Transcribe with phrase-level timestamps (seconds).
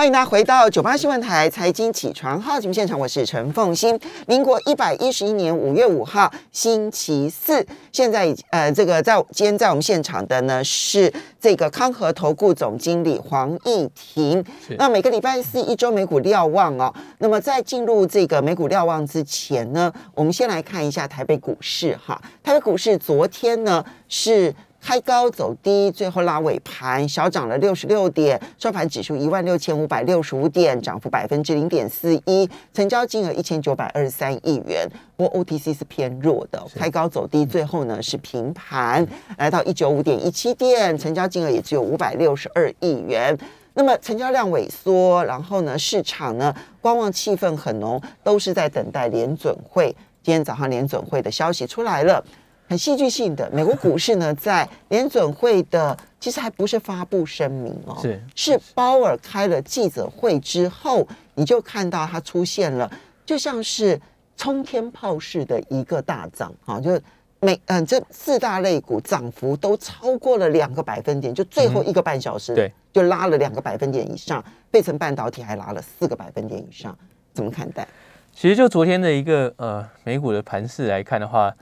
[0.00, 4.00] 欢迎大家回到九八新闻台财经起床号节目现场，我是陈凤欣。
[4.26, 14.42] 民国一百一十一年五月五号星期四，现在呃，这个在今天在我们现场的呢是这个康和投顾总经理黄义婷。
[14.78, 16.90] 那每个礼拜四一周美股瞭望哦。
[17.18, 22.18] 那么在进入这个美股瞭望之前呢，我们先来看一下台北股市哈。
[22.42, 24.54] 台北股市昨天呢是。
[24.80, 34.88] 开高走低，最后拉尾盘，小涨了六十六点，收盘指数一万六千五百六十五点，涨幅百分之零点四一，成交金额一千九百二十三亿元。
[35.16, 43.38] 不过 OTC 是偏弱的，开高走低，最后呢是平盘，来到一九五点一七点，成交金额也只有五百六十二亿元。
[43.74, 49.94] 那么成交量萎缩，然后呢市场呢观望气氛很浓，都是在等待联准会。
[50.22, 52.22] 今天早上联准会的消息出来了。
[52.70, 62.88] 很戏剧性的，美国股市呢，在联准会的其实还不是发布声明哦，是是鲍尔开了记者会之后，你就看到它出现了，
[63.26, 64.00] 就像是
[64.36, 66.96] 冲天炮式的一个大涨啊，就
[67.40, 76.96] 每嗯这四大类股涨幅都超过了两个百分点，就最后一个半小时，对，就拉了两个百分点以上，费城半导体还拉了四个百分点以上，
[77.34, 77.84] 怎么看待？
[78.32, 81.52] 其实就昨天的一个呃美股的盘势来看的话。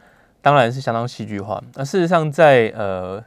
[0.40, 1.62] 当然是相当戏剧化。
[1.74, 3.22] 那事实上，在呃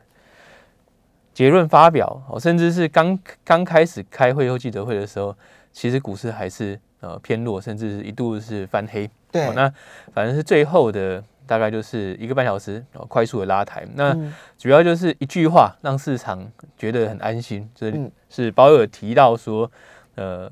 [1.33, 5.35] 结论发表，甚至是刚刚开始开会后记者会的时候，
[5.71, 9.09] 其实股市还是呃偏弱，甚至是一度是翻黑。
[9.31, 9.71] 对，那
[10.13, 13.87] 反正是最后的大概就是一个半小时，快速的拉抬。
[13.95, 14.13] 那
[14.57, 19.71] 主要就是一句话，让市场觉得很安心，就是是鲍尔提到说，
[20.15, 20.51] 呃，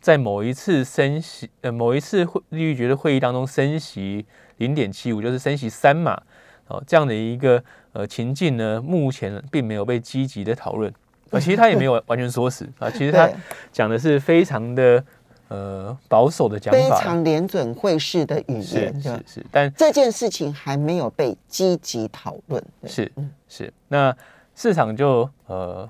[0.00, 4.26] 在某一次升息，呃，某一次会利率决的会议当中升息。
[4.58, 6.20] 零点七五就是升息三码
[6.68, 7.62] 哦，这样的一个
[7.92, 10.92] 呃情境呢，目前并没有被积极的讨论
[11.30, 11.38] 啊。
[11.38, 13.30] 其实他也没有 完全说死啊，其实他
[13.70, 15.04] 讲的是非常的
[15.48, 22.64] 呃保守的讲法，非常联准会式的语言是是，但这件事情还没有被积极讨论。
[22.84, 23.12] 是
[23.48, 24.16] 是，那
[24.54, 25.88] 市场就呃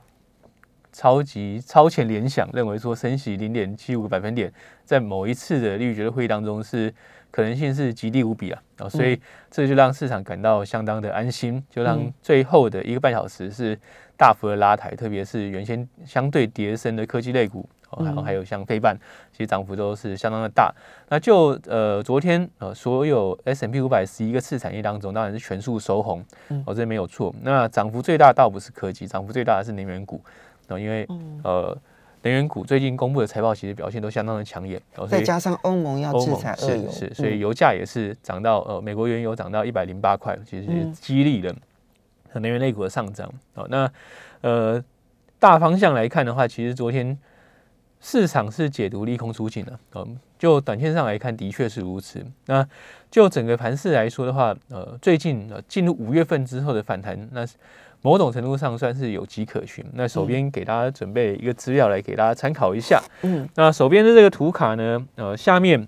[0.92, 4.52] 超级超前联想，认为说升息零点七五个百分点，
[4.84, 6.92] 在某一次的利率决策会议当中是。
[7.36, 9.20] 可能性是极低无比啊，啊，所以
[9.50, 13.78] 这就让市场感到相当的安心，就让最后的一个半小时是
[14.16, 18.98] 大幅的拉抬，特别是原先相对跌升的科技类股，然后还有像飞半，
[19.32, 20.74] 其实涨幅都是相当的大。
[21.10, 26.24] 那就呃昨天呃所有 S M P 五百十一个次产业当中，当然是全数收红，
[26.64, 27.34] 哦这没有错。
[27.42, 30.22] 那涨幅最大倒不是科技，涨幅最大的是能源股，
[30.68, 31.06] 哦因为
[31.44, 31.76] 呃。
[32.26, 41.54] 能源股最近公布的财报其实表现都相当的抢眼，再加上欧盟要制裁俄油，是，所以油价也是涨到呃，美国原油涨到一百零八块，其实激励了
[42.32, 43.32] 能源类股的上涨。
[43.54, 43.88] 哦，那
[44.40, 44.82] 呃
[45.38, 47.16] 大方向来看的话，其实昨天
[48.00, 52.26] 市场是解读利空出尽的，嗯，就短线上来看的确是如此。
[52.46, 52.66] 那
[53.08, 57.46] 就整个盘势来说的话，呃，最近进入五月份之后的反弹，那
[58.06, 59.84] 某种程度上算是有迹可循。
[59.94, 63.02] 那手边给大家准备一个资料来给大家参考一下。
[63.22, 65.84] 嗯，那手边的这个图卡呢，呃，下面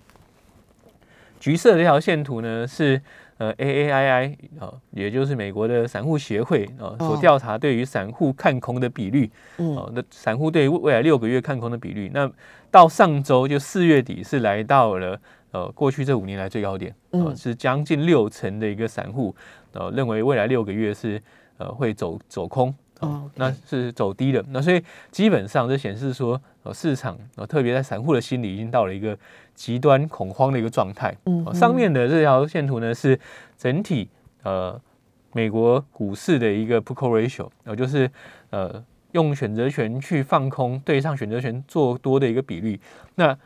[1.38, 3.00] 橘色这条线图呢是
[3.36, 9.30] 呃 A A I I 啊，也就是美国的散户协会啊所调查对于散户看空的比率。
[9.58, 12.28] 嗯，那散户对于未来六个月看空的比率，那
[12.68, 15.20] 到上周就四月底是来到了
[15.52, 16.92] 呃过去这五年来最高点。
[17.12, 19.32] 嗯，是将近六成的一个散户
[19.72, 21.22] 呃认为未来六个月是。
[21.58, 24.44] 呃，会走走空哦，那是走低的。
[24.48, 29.16] 那所以基本上这显示说，呃，市场呃，特别在散户的心理已经到了一个
[29.54, 31.14] 极端恐慌的一个状态。
[31.26, 33.18] 嗯，上面的这条线图呢是
[33.56, 34.08] 整体
[34.42, 34.80] 呃
[35.32, 38.10] 美国股市的一个 put call ratio，呃，就是
[38.50, 38.82] 呃
[39.12, 42.80] 用选择权去放空对上选择权做多的一个比率。
[43.16, 43.36] 那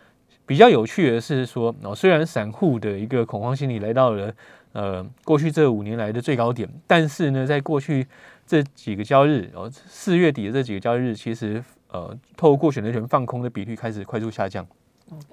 [0.45, 4.33] 比较有趣的是说，哦，虽然散户的一个恐慌心理来到了。
[4.73, 8.07] 呃，过去这五年来的最高点，但是呢，在过去
[8.47, 14.67] 这几个交易日，哦，四月底的这几个交易日，其实呃，透过选择权放空的比率开始快速下降，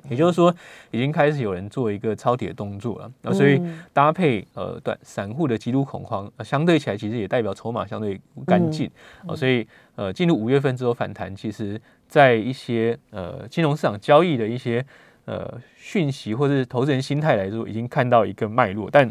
[0.10, 0.54] 也就是说，
[0.92, 3.10] 已经开始有人做一个抄底的动作了。
[3.22, 3.62] 那所以
[3.94, 8.92] 搭配呃短散户的极度恐慌，相对起来其实也代表筹码相对干净
[9.26, 9.34] 啊。
[9.34, 9.66] 所以
[9.96, 14.86] 呃，进入五月份之后反弹，其实在一些呃金融市场交易的一些
[15.24, 19.10] 呃讯息或者是投资人心态来说，已经看到一个脉络，但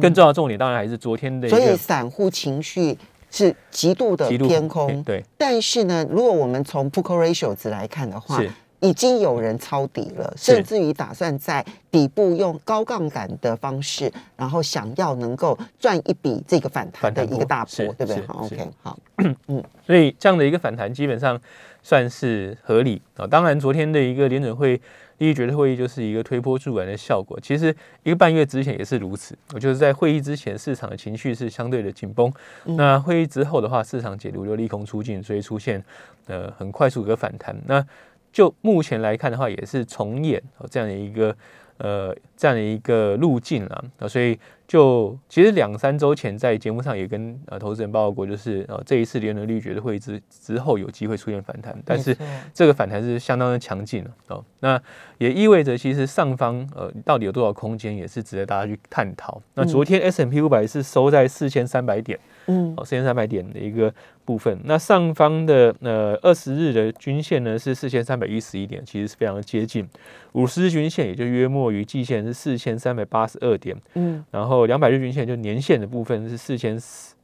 [0.00, 2.96] 更重要的重点当然还是昨天的，所以散户情绪
[3.30, 5.02] 是极度的偏空。
[5.02, 8.42] 对，但是呢，如果我们从 p u c o ratio 值来看的话，
[8.80, 18.26] 已经有人抄底了，甚至于打算在底部用高杠杆的方式，然后想要能够赚一笔这个反弹的一个大波是，对不对？
[18.26, 18.98] 好，OK，好，
[19.46, 19.62] 嗯。
[19.86, 21.40] 所以这样的一个反弹基本上
[21.82, 23.00] 算是合理。
[23.16, 23.24] 啊。
[23.24, 24.80] 当然，昨天的一个联准会
[25.22, 27.38] 利率决策会议就是一个推波助澜的效果。
[27.40, 32.32] 其实一个半月之前也是如此，我就是在会议之前市场的情绪是相对的紧绷，
[32.64, 35.82] 那会议之后的话，市场解读就利空出尽，所以出现
[36.26, 37.56] 呃很快速的反弹。
[37.66, 37.86] 那
[38.32, 41.36] 就目前来看的话，也是重演哦这样的一个
[41.76, 43.84] 呃这样的一个路径了。
[44.00, 44.36] 啊，所以
[44.72, 52.16] 就其实两三周前在节目上也跟呃投资人报告过，就是呃这一次联准率决的会议之之后有机会出现反弹，但是
[52.54, 54.42] 这个反弹是相当的强劲了哦。
[54.60, 54.80] 那
[55.18, 59.42] 也意味着其实上方呃到底有多少空间，也是值得大家去探讨。
[59.52, 62.18] 那昨天 S M P 五百是收在四千三百点。
[62.46, 63.94] 嗯哦，四千三百点的一个
[64.24, 64.58] 部分。
[64.64, 69.88] 那上方的呃二十日的均线呢是四千三百一十一点，其实是非常接近。
[70.32, 76.78] 五十日均线也就约莫于季线是四千三百八十二点，嗯然后两百日均线就年线的部分是四千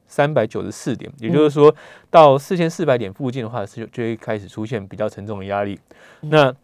[0.06, 1.74] 三百九十四点，也就是说
[2.10, 5.78] 到四千四百点附近的话，是就会开始出现比较沉重的压力。
[6.20, 6.54] 那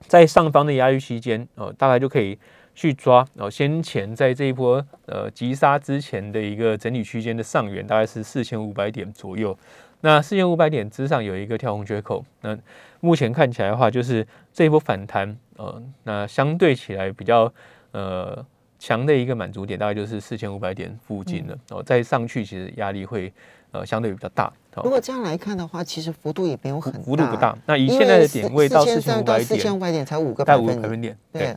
[0.00, 2.38] 在上方的压力区间，哦，大概就可以
[2.74, 9.56] 去抓哦，先前在这一波呃急杀之前的一个整理区间的上缘，大概是四千五百点左右。
[10.02, 12.54] 那四千五百点之上有一个跳空缺口，那
[13.00, 17.50] 目前看起来的话，就是这一波反弹，呃，那相对起来比较
[17.92, 18.44] 呃
[18.84, 21.58] 强的一个满足点，大概就是四千五百点附近了。
[21.70, 23.32] 哦，再上去其实压力会
[23.70, 24.52] 呃相对比较大。
[24.74, 27.56] 哦，如果这样来看的话，其实幅度也没有很大，幅度不大。
[27.64, 31.16] 那以现在的点位到四四千五百点四千，五百点才五个百分点。
[31.32, 31.56] 对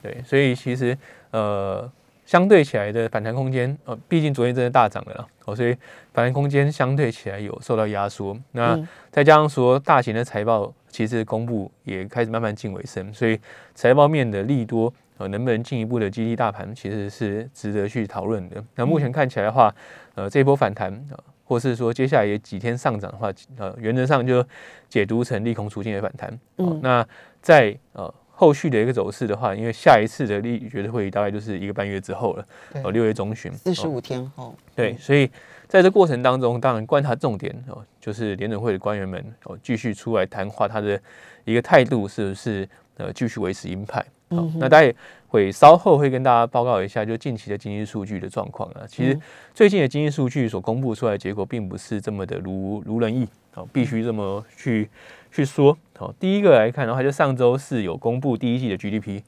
[0.00, 0.96] 对所以其实
[1.32, 1.90] 呃，
[2.24, 5.74] 相对起来的反弹空间，呃，毕竟昨天真的大涨了啦，哦，所以
[6.14, 8.38] 反弹空间相对起来有受到压缩。
[8.52, 13.36] 那嗯再加上说大型的财报其实公布也开始慢慢近尾声，所以
[13.74, 14.92] 财报面的利多。
[15.20, 18.64] 呃，能不能进一步的激励大盘，其实是值得去讨论的。
[18.74, 19.74] 那目前看起来的话，
[20.14, 24.42] 呃，这一波反弹，呃，或是说接下来也几天上涨的话，呃，原则上就
[24.88, 26.30] 解读成利空出尽的反弹。
[26.56, 27.06] 哦嗯那
[27.42, 35.30] 在呃后续的一个走势的话，因为下一次的利率决策会议大概就是一个半月之后了，对呃，六月中旬，哦四十五天后，对，所以
[35.68, 40.98] 在这过程当中，当然观察重点哦，就是联准会的官员们哦，继续出来谈话，他的
[41.44, 42.66] 一个态度是不是
[42.96, 44.02] 呃继续维持鹰派？
[44.30, 44.92] 好、那大家
[45.26, 48.82] 会稍后会跟大家报告一下，就近期的经济数据的状况啊。
[48.86, 49.20] 其实嗯
[49.52, 54.88] 最近的经济数据所公布出来的结果，并不是这么的如如人意，哦，必须这么去
[55.32, 55.76] 去说。
[55.96, 59.20] 好、第一个来看的话，就上周四有公布第一季的 GDP，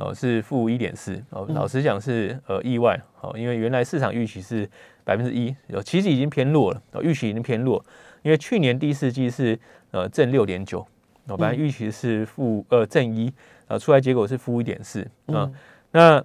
[0.00, 4.68] 哦是负一点四，哦，老实讲是呃意外，哦，因为原来市场预期是
[5.04, 7.84] 百分之一，哦，其实已经偏弱了，哦，预期已经偏弱，
[8.22, 9.58] 因为去年第四季是
[9.92, 10.84] 呃正六点九，
[11.28, 13.32] 哦，本来预期是负呃正一，
[13.66, 15.54] 呃，出来结果是负一点四，啊嗯，
[15.92, 16.24] 那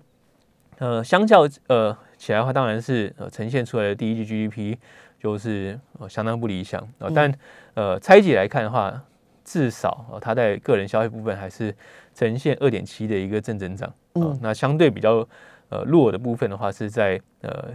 [0.77, 4.77] 呃相较呃起来的话，当然是呃呈现出来的第一季 GDP
[5.19, 7.13] 就是呃相当不理想啊、嗯。
[7.13, 7.33] 但
[7.74, 9.03] 呃拆解来看的话，
[9.44, 11.75] 至少呃它在个人消费部分还是
[12.13, 14.39] 呈现二点七的一个正增长，啊、嗯。
[14.42, 15.27] 那相对比较
[15.69, 17.69] 呃弱的部分的话是在呃。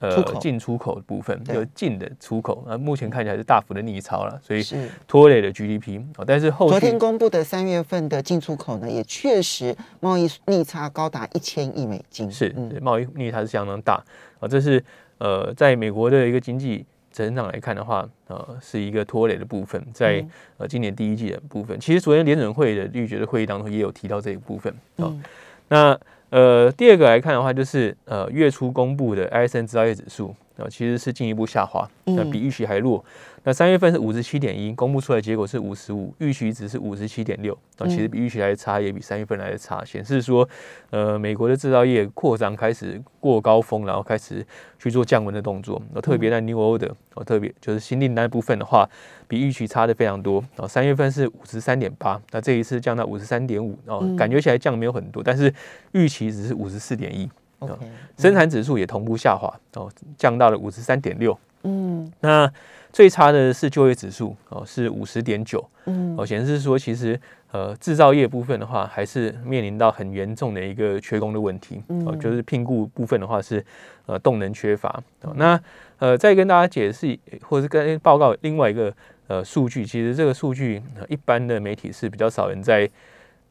[0.00, 1.56] 呃，进出口的部分，对。
[1.56, 4.88] 就进的出口，啊，目前看起来是大幅的逆超了，所以是。
[5.06, 6.24] 拖累了 GDP 哦。
[6.24, 12.78] 但是后昨天公布的三月份的进出口呢，也确实贸易逆差高达一千亿美金，是嗯。
[12.80, 14.02] 贸易逆差是相当大。
[14.38, 14.82] 啊，这是
[15.18, 20.30] 呃在美国的一个经济成长来看的话，呃是一个拖累的部分，在嗯。
[20.58, 24.72] 呃今年第一季的部分，其实昨天联准会的预决的会议当中也有提到这一部分。
[24.98, 25.10] 啊。
[25.10, 25.22] 嗯
[25.68, 25.98] 那
[26.30, 30.34] 呃第二个来看的话，就是呃月初公布的 ISM 制造业指数。
[30.58, 33.04] 啊、其实是进一步下滑，那嗯比预期还弱。
[33.44, 40.46] 那三月份是五十七点一，公布出来结果是五十五，预期值是五十七点六，啊，其实比预期来的差，也比三月份来的差，显示说，
[40.90, 44.44] 呃，美国的制造业扩张开始过高峰，然后开始
[44.78, 45.80] 去做降温的动作。
[45.94, 48.86] 那特别在 New Order，哦，特别就是新订单部分的话，
[49.26, 50.44] 比预期差的非常多。
[50.56, 55.54] 哦，三月份是五十三点八，那这一次降到五十三点五，哦，感觉起来降没有很多，但是
[55.92, 57.74] 预期只是五十四点一，，OK，
[58.16, 61.38] 生产指数也同步下滑，哦，降到了五十三点六。
[61.64, 62.50] 嗯那
[62.92, 73.62] 最差的是就业指数哦，是五十点九嗯哦，显示说其实呃制造业部分的话，还是面临到很严重的一个缺工的问题哦，嗯就是聘雇部分的话是
[74.06, 74.88] 呃动能缺乏
[75.22, 75.32] 哦。
[75.36, 75.60] 那
[75.98, 78.94] 呃再跟大家解释或者是跟报告另外一个
[79.26, 82.88] 呃数据，其实这个数据、呃一般的媒体是比较少人在。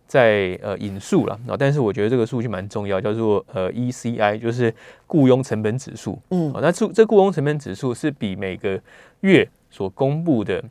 [0.07, 4.73] 在呃引述了啊，但是我觉得这个数据蛮重要，叫做呃 ECI，就是
[5.05, 6.17] 雇佣成本指数。
[6.29, 6.51] 嗯。
[6.53, 8.79] 哦，那这这雇佣成本指数是比每个
[9.19, 10.63] 月所公布的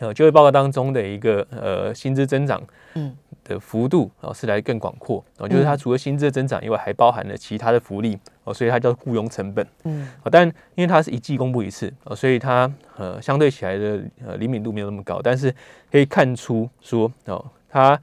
[0.00, 2.60] 呃就业报告当中的一个呃薪资增长，
[2.94, 3.16] 嗯。
[3.44, 5.24] 的幅度哦是来更广阔。
[5.38, 9.64] 哦，就是它除了薪资的增长以外，还包含了其他的福利哦，所以它叫雇佣成本。
[9.84, 10.08] 嗯。
[10.24, 10.28] 哦。
[10.28, 10.44] 但
[10.74, 15.54] 因为它是一季公布一次哦，所以它呃相对起来的呃灵敏度没有那么高，但是
[15.92, 17.96] 可以看出说哦，它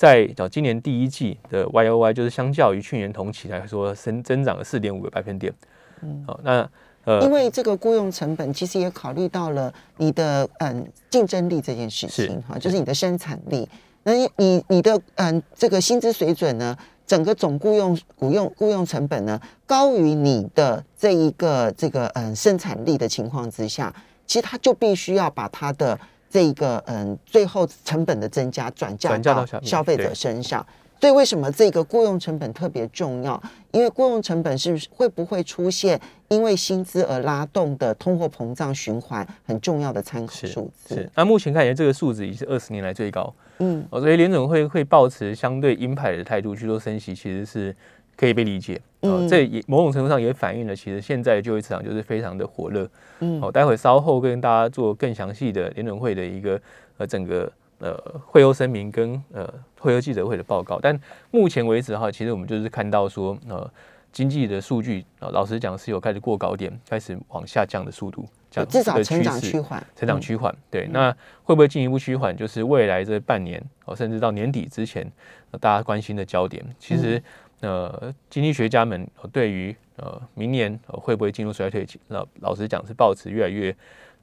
[0.00, 5.52] 在哦今年第一季的 Y O Y 就是相较于去年同期来说，增增长了四点五个百分点。
[6.00, 6.70] 嗯哦，那
[7.04, 13.68] 呃因为这个雇佣成本其实也考虑到了你的嗯竞争力这件事情是哈，就是你的生产力。
[14.02, 16.74] 那你你你的嗯这个薪资水准呢，
[17.06, 23.94] 整个总雇佣雇佣雇佣成本呢高于你的这一个这个嗯生产力的情况之下，
[24.26, 30.64] 其实他就必须要把他的这一个嗯最后成本的增加转嫁到消费者身上。
[31.00, 33.42] 所以为什么这个雇佣成本特别重要？
[33.72, 40.96] 因为雇佣成本是不是会不会出现因为薪资而拉动的通货膨胀循环很重要的参考是数字？
[40.96, 43.32] 是，那目前看起来这个数值已经是二十年来最高。
[43.60, 47.74] 嗯哦，所以联总会会保持相对鹰派的态度去做升息，其实是
[48.20, 48.78] 可以被理解。
[49.00, 52.86] 哦，嗯这也某种程度上也反映了，其实现在的就业市场就是非常的火热。
[53.20, 56.60] 嗯哦，待会稍后跟大家做更详细的联总会的一个
[56.98, 57.96] 呃整个呃
[58.26, 60.78] 会后声明跟呃会后记者会的报告。
[60.82, 61.00] 但
[61.30, 63.70] 目前为止的话，其实我们就是看到说呃
[64.12, 71.10] 经济的数据，呃老实讲是有开始过高点，开始往下降的速度，这样至少的成长趋缓，成长趋缓，对，那
[71.44, 72.36] 会不会进一步趋缓？
[72.36, 75.10] 就是未来这半年哦，甚至到年底之前，
[75.52, 76.62] 呃大家关心的焦点。
[76.78, 77.22] 其实，
[77.60, 83.74] 呃，经济学家们呃对于呃明年呃会不会进入衰退期，老老实讲是抱持越来越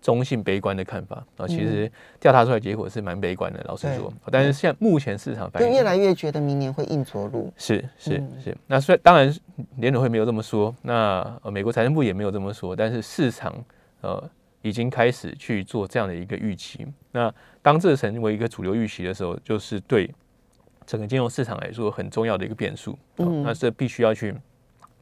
[0.01, 1.47] 中性悲观的看法啊。
[1.47, 4.11] 其实调查出来结果是蛮悲观的，老实说。
[4.31, 7.51] 但是现在目前市场反应就越来越觉得明年会硬着陆。
[7.57, 9.35] 是是嗯是，那虽然当然
[9.77, 13.53] 联总会没有这么说，那、呃、美国财政部也没有这么说，但是市场
[14.01, 14.29] 呃
[14.61, 16.85] 已经开始去做这样的一个预期。
[17.11, 20.09] 那当这成为一个主流预期的时候，就是对
[20.87, 22.93] 整个金融市场来说很重要的一个变数。
[23.17, 24.33] 哦嗯那这必须要去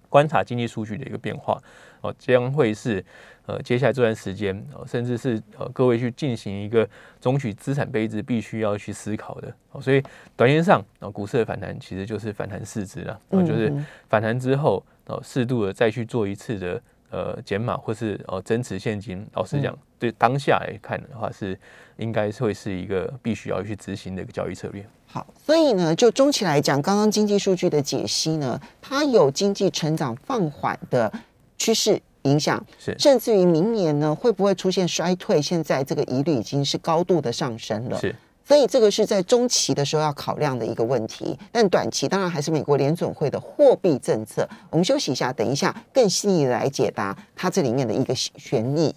[0.09, 1.57] 观察经济数据的一个变化。
[2.01, 3.03] 哦，将会是
[3.47, 6.87] 呃接下来这段时间，哦，甚至是呃各位去进行一个
[7.19, 9.51] 总体资产配置必须要去思考的。
[9.71, 10.03] 哦，所以
[10.35, 19.25] 短线上，哦，股市的反弹其实就是反弹市值了，哦，就是嗯反弹之后，哦，适度的再去做一次的呃减码或是呃增持现金。
[19.33, 21.57] 老实讲，对当下来看的话，是
[21.97, 24.85] 应该会是一个必须要去执行的一个交易策略。
[25.07, 31.11] 好，所以呢，就中期来讲，刚刚经济数据的解析呢，它有经济成长放缓的
[31.57, 35.41] 趋势影响，是甚至于明年呢会不会出现衰退？
[35.41, 37.97] 现在这个疑虑已经是高度的上升了。
[37.97, 38.13] 是
[38.47, 44.47] 所以这个是在中期的时候要考量的一个问题，但短期当然还是美国联总会的货币政策。
[44.69, 48.93] 我们休息一下，等一下更细腻的来解答它这里面的一个悬疑。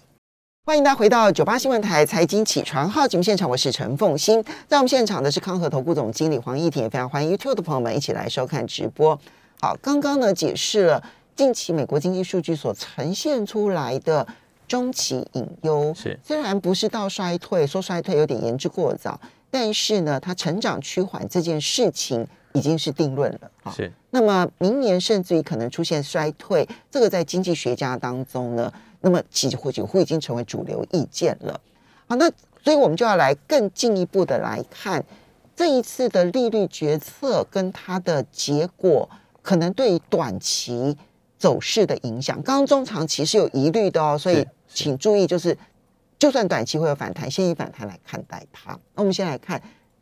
[0.65, 9.19] 欢迎大家回到九八新闻台财经起床号节目现场，我是陈凤欣，在我们现场的是康和投顾总经理黄义婷，也非常欢迎 YouTube 的朋友们一起来收看直播。
[9.59, 11.03] 好，刚刚呢解释了
[11.35, 14.27] 近期美国经济数据所呈现出来的
[14.67, 19.19] 中期隐忧，是虽然不是到衰退，说衰退有点言之过早，
[19.51, 23.71] 但是呢，它成长趋缓这件事情已经是定论了啊。
[23.71, 31.59] 是那么明年甚至于可能出现衰退，这个在经济学家当中呢，那么几乎几乎已经成为主流意见了。
[32.07, 32.29] 好，那
[32.63, 35.03] 所以我们就要来更进一步的来看
[35.55, 39.07] 这一次的利率决策跟它的结果，
[39.41, 40.97] 可能对于短期
[41.37, 42.41] 走势的影响。
[42.41, 45.57] 刚刚中长期是有疑虑的哦，所以请注意，就是
[46.19, 48.71] 就算短期会有反弹，先以反弹来看待它。
[48.93, 49.59] 那我们先来看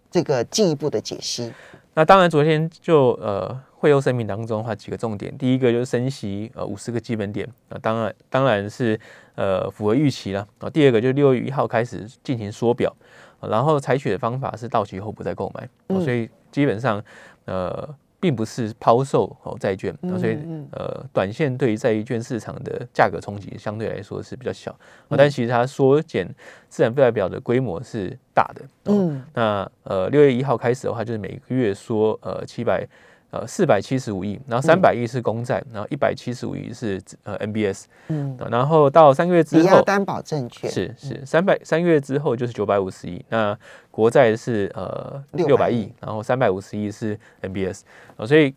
[0.10, 1.54] 这个进一步的解析。
[1.94, 9.00] 那当然，昨天就呃会后声明当中的话，几个重点，第一个就是升息呃五十个基本点，呃，当然当然是
[9.36, 10.70] 呃符合预期了啊。
[10.70, 12.96] 第二个就是六月一号开始进行缩表，
[13.40, 15.70] 啊然后采取的方法是到期后不再购买，
[16.04, 17.04] 所以基本上
[17.46, 17.88] 呃
[18.20, 24.72] 并不是抛售哦债券，啊所以嗯呃短线对于债券市场的价格冲击相对来说是比较小，
[25.08, 26.28] 啊但其实它缩减
[26.68, 28.94] 资产负债表的规模是大的，哦。
[28.94, 29.24] 嗯。
[29.34, 32.88] 那呃六月一号开始的话，就是每个月缩呃七百
[33.32, 43.58] 呃四百七十五亿，然后三百亿是公债，然后一百七十五亿是呃 MBS，嗯，呃然后到三个月之后抵押担保证券是是三百三个月之后就是九百五十亿，那
[43.92, 47.82] 国债是呃六百亿，然后三百五十亿是 MBS，
[48.18, 48.54] 呃所以。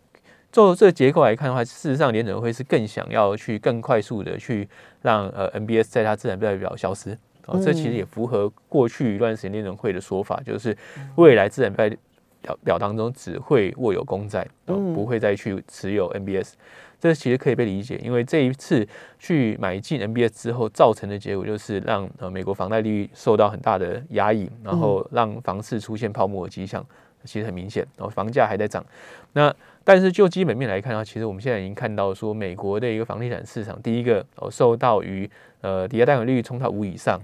[0.53, 4.69] 就这个结构来看的话，事实上联准会是更想要去更快速的去
[5.01, 10.77] 让呃 MBS 在它资产负债表消失，哦，这其实也符合过去一段时间联准会的说法，就是
[11.15, 11.97] 未来资产负债
[12.43, 16.53] 表表当中只会握有公债，嗯不会再去持有 MBS。
[16.99, 18.87] 这其实可以被理解，因为这一次
[19.19, 26.85] 去买进 MBS 之后，造成的结果就是让呃美国房贷利率受到很大的压抑，然后让房市出现泡沫的迹象，
[27.25, 28.85] 其实很明显，然后房价还在涨。
[29.33, 35.29] 那但是就基本面来看的话，其实我们现在已经看到说，美国的一个房地产市场，第一个哦受到于
[35.63, 37.19] 呃抵押贷款利率冲到五以上，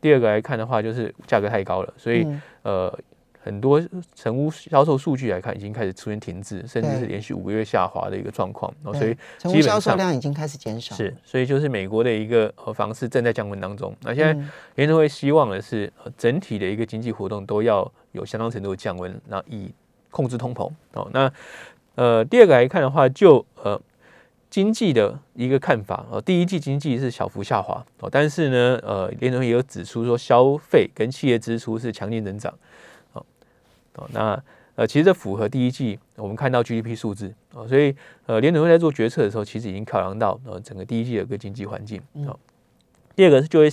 [0.00, 2.98] 第二个来看的话就是价格太高了，所以、嗯呃
[3.48, 3.82] 很多
[4.14, 8.70] 成屋销售数据来看，已经开始出现停滞，甚至是连续五个月下滑的一个状况。
[8.82, 13.96] 哦，所以对成屋销售量已经开始减少，是，所以就是美国的一个呃房市正在降温当中。
[14.02, 19.72] 那现在嗯联储会希望的是，呃整体的一个经济活动都要有相当程度的降温，然后以
[20.10, 20.70] 控制通膨。
[20.92, 21.32] 哦，那
[21.94, 23.80] 呃第二个来看的话，就呃
[24.50, 32.52] 经济的一个看法，呃第一季经济是小幅下滑，哦，但是呢，呃联储会也有指出说，消费跟企业支出是强劲增长。
[34.12, 34.42] 那
[34.74, 37.94] 呃，其实这符合第一季我们看到 GDP 数字哦，所以
[38.26, 42.38] 呃，联准会在做决策的时候，其实已经考量到呃整个第一季的一个经济环境哦。
[43.16, 43.72] 第二个是就业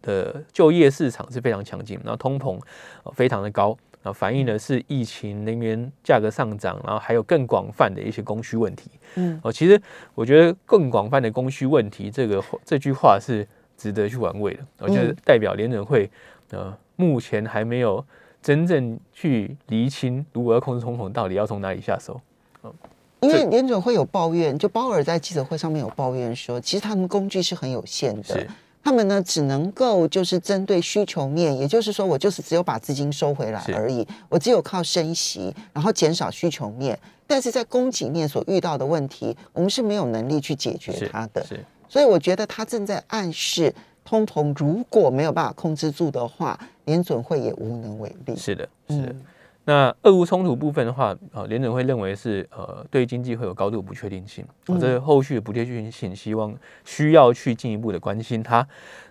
[0.00, 2.58] 的就业市场是非常强劲，然后通膨、
[3.02, 8.90] 呃、非常的高，然后反映的是疫情、能源价格上涨，然后还有更广泛的一些供需问题。
[9.16, 9.78] 嗯哦，其实
[10.14, 16.10] 我觉得更广泛的供需问题，这个这句话是值得去玩味的，我觉得嗯代表联准会
[16.52, 18.02] 呃目前还没有
[18.46, 22.20] 真正去厘清，如果要控制通膨，到底要从哪里下手。
[22.62, 22.72] 嗯
[23.20, 28.46] 因为联准会有抱怨，就鲍尔在记者会上面有抱怨说，其实他们工具是很有限的，
[28.84, 41.44] 他们呢只能够就是针对需求面，也就是说，我就是只有把资金收回来而已，我只有靠升息，然后减少需求面，但是在供给面所遇到的问题，我们是没有能力去解决它的。
[41.44, 41.64] 是。
[41.88, 43.74] 所以我觉得他正在暗示，
[44.06, 48.34] 通膨如果没有办法控制住的话，联准会也无能为力。
[48.36, 49.08] 是的，是的。
[49.08, 49.22] 嗯
[49.68, 54.46] 那俄乌冲突部分的话，呃，联准会认为是呃对经济会有高度不确定性，
[54.80, 58.64] 这后续的不确定性，希望需要去进一步的关心它。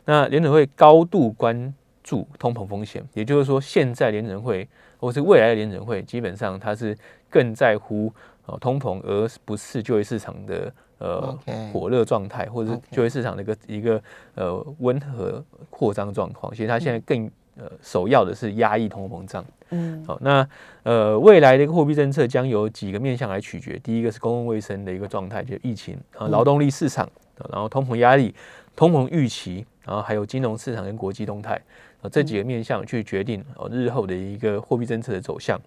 [0.05, 4.65] 那联准会高度关注通膨风险，也就是说，现在联准会
[4.97, 6.97] 或是未来的联准会，基本上它是
[7.29, 8.09] 更在乎
[8.45, 11.37] 呃通膨，而不是就业市场的呃
[11.71, 14.01] 火热状态，或者是就业市场的一个一个
[14.35, 16.53] 呃温和扩张状况。
[16.53, 19.43] 其实它现在更呃首要的是压抑通货膨胀。
[19.71, 20.47] 嗯好，那
[20.83, 23.79] 呃，未来的一个货币政策将有几个面向来取决。
[23.79, 27.03] 第一个是公共卫生的一个状态，就是疫情啊，劳动力市场，
[27.39, 28.33] 啊然后通膨压力、
[28.75, 31.59] 通膨预期，然后还有金融市场跟国际动态
[32.01, 35.59] 啊这几个面向去决定哦日后的一个货币政策的走向。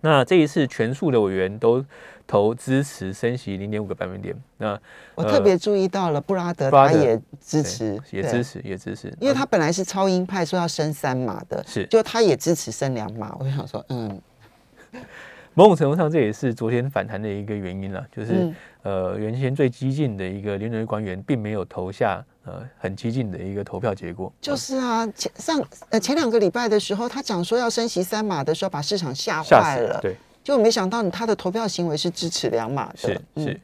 [0.00, 1.84] 那这一次全数的委员都
[2.26, 4.78] 投支持升息零点五个百分点，那
[5.14, 13.34] 我特别注意到了布拉德，他也支持，也支持，也支持，因为他本来是超鹰派，说要升三码的，是就他也支持升两码。
[13.38, 14.20] 我就想说，嗯
[15.54, 18.56] 某种程度上，这也是昨天反弹的一个原因了，就是、嗯。
[18.82, 33.44] 呃，原先最激进的一个联准会官员，并没有投下呃很激进的一个投票结果，就是啊，前上呃前两个礼拜的时候，他讲说要升息三码的时候，把市场吓吓坏了，死对，结果没想到你他的投票行为是支持两码的，是嗯。
[33.44, 33.60] 是。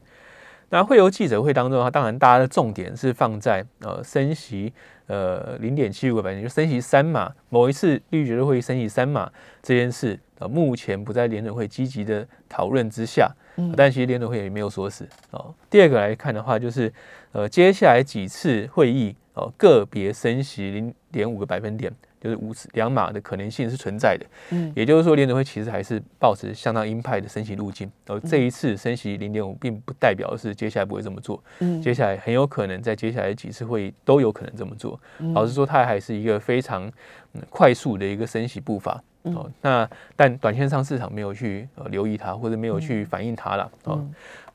[0.69, 4.71] 那会由记者会当中的话，当然大家的重点是放在呃升息
[5.07, 9.31] 呃零点七五个百分点，就升息三码，某一次利率决策会议升息三码
[9.63, 15.53] 这件事，呃目前不在联准会积极的讨论之下，嗯但其实联准会也没有说死哦。
[15.69, 16.91] 第二个来看的话，就是
[17.31, 21.91] 呃接下来几次会议哦个别升息零点五个百分点，
[22.27, 24.25] 就是五次两码的可能性是存在的。
[24.51, 27.89] 嗯也就是说，联准会其实还是保持相当鹰派的升息路径。
[28.07, 31.41] 而这一次升息零点五，并不代表是接下来不会这么做。
[31.59, 34.99] 嗯接下来很有可能在接下来几次会议都有可能这么做。
[35.33, 36.85] 老实说，它还是一个非常、
[37.33, 39.01] 嗯、快速的一个升息步伐。
[39.23, 43.71] 哦，那但短线上市场没有去呃留意它，或者没有去反映它了。
[43.83, 44.05] 哦，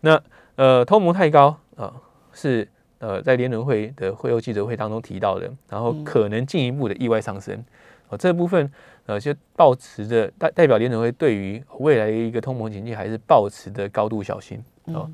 [0.01, 0.21] 那
[0.57, 1.95] 呃通膨太高啊、呃
[2.35, 2.67] 是
[3.03, 7.63] 呃在联准会的会后记者会当中提到的，然后可能进一步的意外上升。
[8.09, 8.71] 哦，这部分
[9.07, 14.63] 呃就保持着代代表联准会对于未来的一个通膨经济还是保持的高度小心。
[14.85, 15.11] 哦，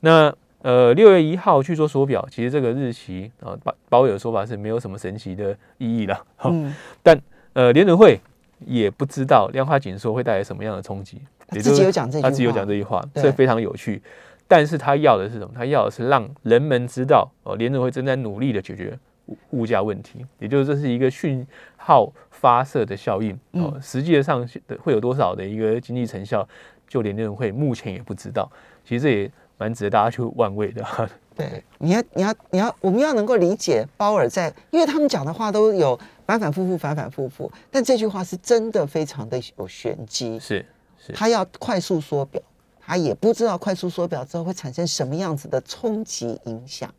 [0.00, 6.24] 那呃六月一号去做缩表，其实这个日期啊鲍鲍威尔的说法是没有什么神奇的意义了。
[6.36, 7.20] 好、嗯，但
[7.52, 8.18] 呃联准会
[8.64, 11.20] 也不知道量化紧缩会带来什么样的冲击，
[11.52, 14.00] 也就是他自己有讲这句话，他自己有讲这句话，对这非常有趣。
[14.48, 15.50] 但是他要的是什么？
[15.54, 23.32] 他要的是让人们知道，哦，联准会正在努力的解决物物价问题，也就是这是一个讯号发射的效应。
[23.52, 24.48] 哦，嗯实际上
[24.82, 26.48] 会有多少的一个经济成效，
[26.88, 28.50] 就连联准会目前也不知道。
[28.84, 30.82] 其实这也蛮值得大家去玩味的。
[31.36, 40.36] 对，你要你要你要，我们要能够理解鲍尔在，因为他们讲的话都有反反复复、反反复复，但这句话是真的非常的有玄机。
[40.40, 42.42] 是是他要快速缩表，
[42.88, 46.92] 他也不知道快速缩表之后会产生什么样子的冲击影响。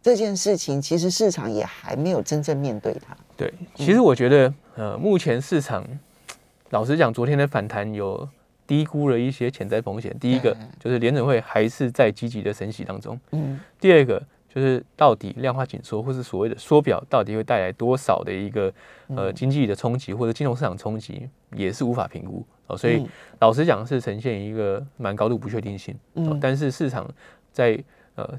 [0.00, 3.16] 这件事情其实市场也还没有真正面对它。
[3.36, 5.84] 对，其实我觉得，呃，目前市场
[6.70, 8.28] 老实讲，昨天的反弹有
[8.68, 10.16] 低估了一些潜在风险。
[10.20, 13.18] 第一个就是联准会还是在积极的升息当中。
[13.32, 13.58] 嗯。
[13.80, 18.72] 第二个就是到底量化紧缩或是所谓的缩表，到底会带来多少的一个
[19.08, 22.76] 呃经济的冲击或者金融市场冲击，也是无法评估哦。
[22.76, 23.06] 所以
[23.40, 25.94] 老实讲，是呈现一个蛮高度不确定性。
[26.14, 26.38] 嗯。
[26.40, 27.08] 但是市场
[27.52, 27.82] 在
[28.14, 28.38] 呃。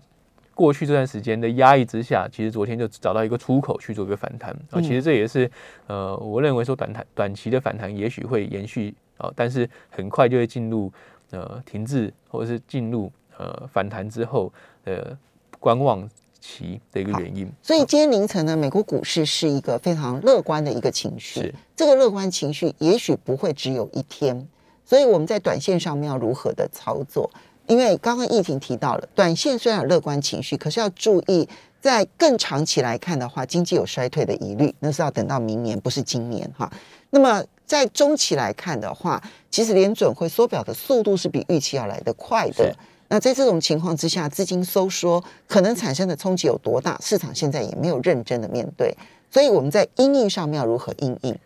[0.55, 4.79] 过去这段时间的压抑之下，其实昨天就找到一个出口去做一个反弹啊。
[4.79, 5.49] 其实这也是
[5.87, 10.93] 呃，我认为说短弹短期的反弹也许会延续啊，但是很快就会进入
[11.31, 14.53] 呃停滞或者是进入呃反弹之后
[14.85, 15.17] 的
[15.59, 16.07] 观望
[16.43, 17.49] 期的一个原因。
[17.61, 21.55] 所以今天凌晨呢，美国股市是一个非常乐观的一个情绪。
[21.73, 24.45] 这个乐观情绪也许不会只有一天，
[24.85, 27.31] 所以我们在短线上面要如何的操作？
[27.67, 31.47] 因为刚刚疫情提到了，短线虽然有乐观情绪，可是要注意，
[31.79, 36.69] 在更长期来看的话，经济有衰退的疑虑，那是要等到明年，不是今年哈。
[37.11, 42.75] 那么在中期来看的话，其实联准会缩表的速度是比预期要来得快的。
[43.09, 46.97] 那在这种情况之下，资金收缩可能产生的冲击有多大？
[47.01, 48.95] 市场现在也没有认真的面对，
[49.29, 51.37] 所以我们在应应上面要如何应应？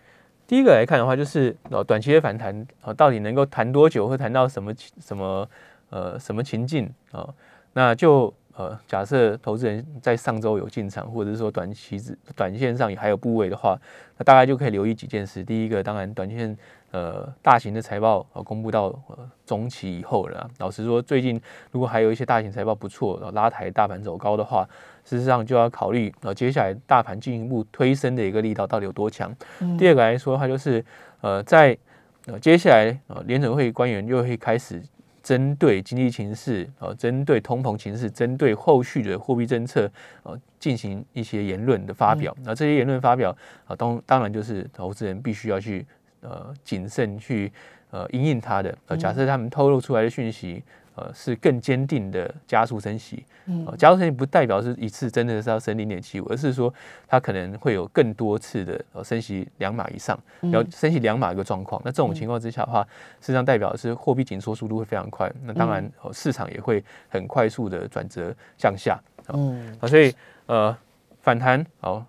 [0.48, 4.74] 第一个来看的话，就是呃短期的反弹啊，到底能够谈多久，会谈到什么
[5.06, 5.48] 什么？
[5.90, 7.30] 呃，什么情境啊？
[7.72, 13.80] 那就呃，假设投资人在上周有进场，或者是说短期子短线上也还有部位的话，
[14.18, 15.44] 那大概就可以留意几件事。
[15.44, 16.58] 第一个，当然短线
[16.90, 20.50] 呃大型的财报呃公布到呃中期以后了。
[20.58, 21.40] 老实说，最近
[21.72, 24.68] 如果还有一些大型财报不错，拉抬大盘走高的话，
[25.06, 29.32] 事实上就要考虑呃接下来大盘进一步推升的一个力道到底有多强。
[29.78, 30.84] 第二个来说的话，就是
[31.22, 31.78] 呃在
[32.26, 34.82] 呃接下来呃联准会官员又会开始。
[35.28, 39.92] 针对经济形势啊，针对通膨形势，针对后续的货币政策
[40.24, 42.34] 啊，进行一些言论的发表。
[42.46, 43.36] 那这些言论发表
[43.68, 45.86] 啊，当当然就是投资人必须要去
[46.22, 47.52] 呃谨慎去
[47.92, 48.74] 呃应应他的。
[48.88, 50.64] 呃，假设他们透露出来的讯息。
[50.98, 53.24] 呃，是更坚定的加速升息。
[53.46, 56.74] 嗯，加速升息不代表是一次真的是要升零点七五，而是说
[57.08, 61.80] 它可能会有更多次的呃升息两码以上，然后升息两码一个状况。
[61.86, 62.82] 那这种情况之下的话，
[63.22, 65.32] 实际上代表的是货币紧缩速度会非常快。
[65.44, 69.00] 那当然，市场也会很快速的转折向下。
[69.28, 70.12] 嗯，啊，所以
[70.48, 70.76] 呃，
[71.22, 72.04] 反弹好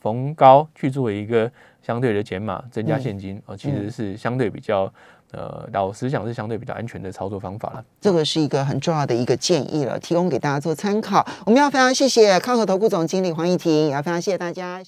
[0.00, 4.90] 逢高去做一个相对的减码，增加现金啊，其实是相对比较。
[5.32, 7.84] 呃，老实讲是相对比较安全的操作方法了。
[8.00, 11.26] 这个是一个很重要的一个建议了，提供给大家做参考。
[11.46, 14.82] 我们要非常谢谢康和投顾总经理黄义婷，也要非常谢谢大家。